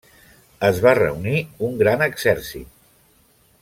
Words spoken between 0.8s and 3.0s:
va reunir un gran exèrcit.